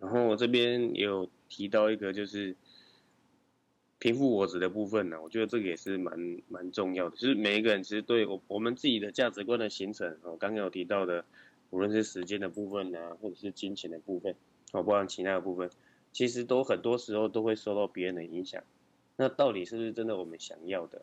[0.00, 2.56] 然后我这边也有提到一个就是
[4.00, 11.24] 贫富我子的部分呢，我觉得这个也是蛮蛮重要的，就是每一个人其实对我我们自己的价值观的形成哦，刚刚有提到的，
[11.70, 14.34] 无论是时间的部分啊，或者是金钱的部分
[14.72, 15.70] 哦，包含其他的部分，
[16.10, 18.64] 其实都很多时候都会受到别人的影响。
[19.20, 21.02] 那到底是不是真的我们想要的？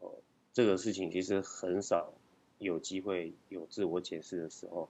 [0.00, 0.10] 哦，
[0.52, 2.12] 这个事情其实很少
[2.58, 4.88] 有机会有自我解释的时候。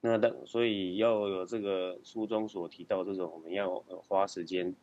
[0.00, 4.74] 那当所以要有这个书中所提到这种，我们要花时间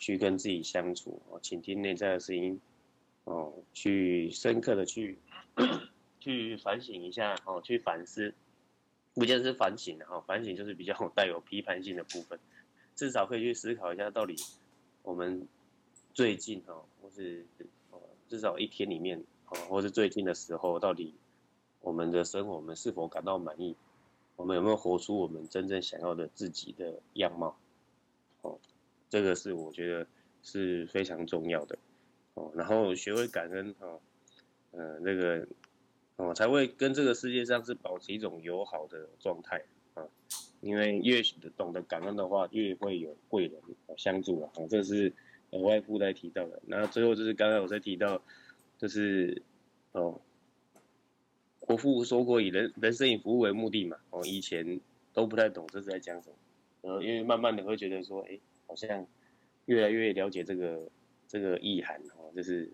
[0.00, 2.60] 去跟自己相处，哦，倾听内在的声音，
[3.22, 5.16] 哦，去深刻的去
[6.18, 8.34] 去反省一下，哦，去反思，
[9.14, 12.40] 不见是反省的哈，反省就是比较 带有批判性的部分，
[12.96, 14.34] 至少可以去思考一下，到底
[15.04, 15.46] 我们。
[16.14, 17.44] 最近哦，或是
[17.90, 17.98] 呃，
[18.28, 21.12] 至少一天里面哦，或是最近的时候，到底
[21.80, 23.74] 我们的生活，我们是否感到满意？
[24.36, 27.56] 我们有没有活出我们真正想要的自己的样貌？
[28.42, 28.58] 哦，
[29.10, 30.06] 这个是我觉得
[30.42, 31.76] 是非常重要的。
[32.34, 34.00] 哦，然后学会感恩哦，
[34.70, 35.46] 呃，那个
[36.16, 40.06] 哦，才会跟这个世界上是保持一种友好的状态啊。
[40.60, 41.20] 因为越
[41.56, 43.60] 懂得感恩的话，越会有贵人
[43.96, 44.50] 相助啊。
[44.70, 45.12] 这是
[45.54, 46.60] 额外附带提到的。
[46.66, 48.20] 那最后就是刚刚我在提到，
[48.76, 49.42] 就是
[49.92, 50.20] 哦，
[51.60, 53.96] 国父说过以人人生以服务为目的嘛。
[54.10, 54.80] 哦，以前
[55.12, 59.06] 都不太懂这是在讲什么，呃，因为慢慢的会觉得说，哎，好像
[59.66, 60.88] 越来越了解这个
[61.28, 62.70] 这个意涵哦，就是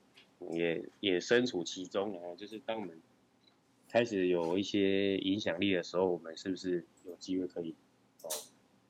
[0.53, 2.35] 也也身处其中啊。
[2.37, 2.99] 就是当我们
[3.89, 7.74] 开始有一些影响力的时候，我们是不是有机会可以
[8.22, 8.28] 哦，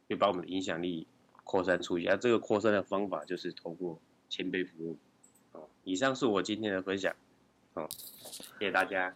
[0.09, 1.07] 就把我们的影响力
[1.45, 2.07] 扩散出去？
[2.07, 4.97] 啊，这个扩散的方法就是通过谦卑服务。
[5.53, 7.15] 哦，以上是我今天的分享。
[7.75, 7.89] 哦，
[8.59, 9.15] 谢谢大家。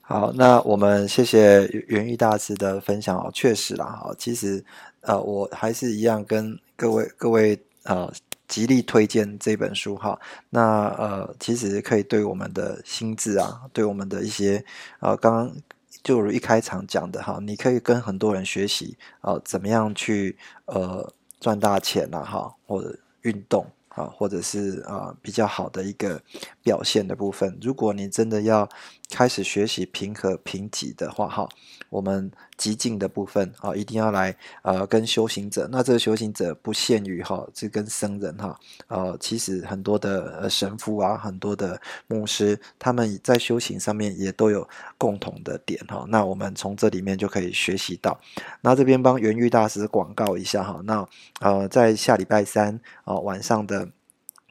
[0.00, 3.30] 好，那我们谢谢元玉大师的分享哦。
[3.32, 4.64] 确实啦，哈，其实
[5.02, 8.12] 呃，我还是一样跟各位各位呃。
[8.48, 10.18] 极力推荐这本书哈，
[10.48, 14.64] 那呃，其实可以对我们的心智啊，对我们的一些
[15.00, 15.54] 呃，刚刚
[16.02, 20.34] 就如一开场讲的哈，你可以跟很多人学习啊，怎么样去
[20.64, 23.66] 呃赚大钱了哈，或者运动。
[23.88, 26.22] 啊，或者是啊比较好的一个
[26.62, 27.58] 表现的部分。
[27.60, 28.68] 如果你真的要
[29.10, 31.48] 开始学习平和平级的话，哈，
[31.90, 35.66] 我们极静的部分啊，一定要来呃跟修行者。
[35.72, 46.04] 那这个修行者不限于哈，这跟僧人哈，呃，其实很多的神父啊，很多的牧师，他们在修行上面也都有共同的点哈。
[46.08, 48.20] 那我们从这里面就可以学习到。
[48.60, 50.80] 那这边帮元玉大师广告一下哈。
[50.84, 51.08] 那
[51.40, 53.88] 呃，在下礼拜三啊晚上的。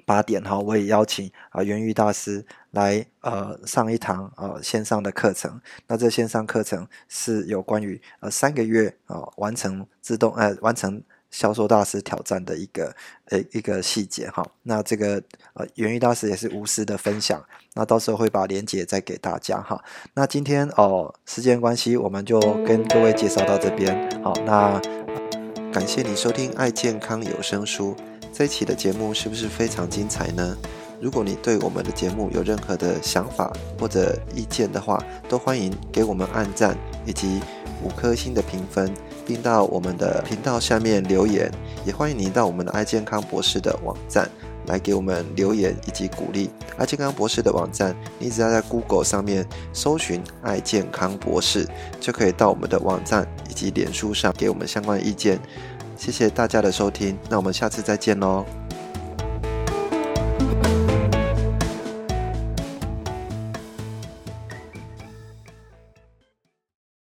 [0.07, 5.59] 八点哈，我也邀请啊元玉大师来呃上一堂呃线上的课程。
[5.85, 12.95] 那这线上课程是有关于呃三个月啊完成自动呃完成销售大师挑战的一个
[13.25, 14.47] 呃一个细节哈。
[14.63, 15.21] 那这个
[15.55, 17.43] 呃元玉大师也是无私的分享。
[17.73, 19.83] 那到时候会把链接再给大家哈。
[20.13, 24.09] 那今天哦时间关系，我们就跟各位介绍到这边。
[24.23, 24.79] 好，那
[25.73, 27.93] 感谢你收听爱健康有声书。
[28.33, 30.57] 这一期的节目是不是非常精彩呢？
[30.99, 36.75] 如果你对我们的节目有任何的想法或者意见的话，都欢迎给我们按赞
[37.05, 37.39] 以及
[37.83, 38.91] 五颗星的评分，
[39.25, 41.51] 并到我们的频道下面留言。
[41.85, 44.27] 也欢迎您到我们的爱健康博士的网站
[44.65, 46.49] 来给我们留言以及鼓励。
[46.77, 51.67] 爱健康博士的网站，你只要在 Google 上面搜寻“爱健康博士”，
[52.01, 55.39] 就可以到我们的网站以及脸书上给我们相关意见。
[55.97, 58.45] 谢谢大家的收听，那我们下次再见喽。